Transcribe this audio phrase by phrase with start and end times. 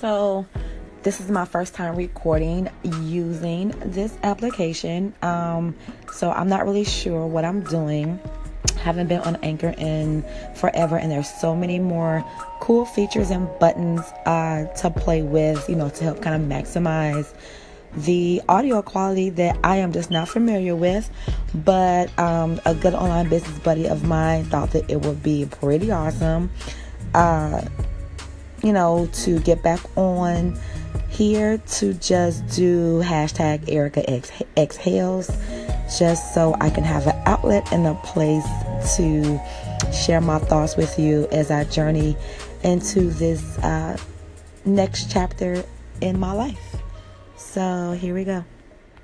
[0.00, 0.46] So,
[1.02, 2.70] this is my first time recording
[3.02, 5.12] using this application.
[5.20, 5.76] Um,
[6.10, 8.18] so, I'm not really sure what I'm doing.
[8.78, 10.24] Haven't been on Anchor in
[10.56, 12.24] forever, and there's so many more
[12.60, 17.34] cool features and buttons uh, to play with, you know, to help kind of maximize
[17.94, 21.10] the audio quality that I am just not familiar with.
[21.54, 25.92] But um, a good online business buddy of mine thought that it would be pretty
[25.92, 26.50] awesome,
[27.12, 27.60] uh,
[28.62, 30.58] you know, to get back on
[31.08, 34.22] here to just do hashtag Erica
[34.56, 35.28] exhales,
[35.98, 38.46] just so I can have an outlet and a place
[38.96, 39.40] to
[39.92, 42.16] share my thoughts with you as I journey
[42.62, 43.96] into this uh,
[44.64, 45.64] next chapter
[46.00, 46.76] in my life.
[47.36, 48.44] So here we go.